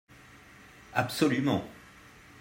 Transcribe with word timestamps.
Absolument 0.97 1.63